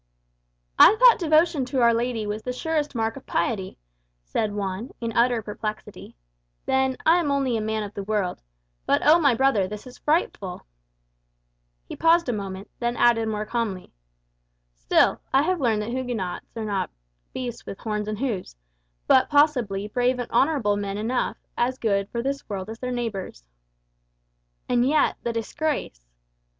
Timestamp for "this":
9.67-9.85, 22.23-22.49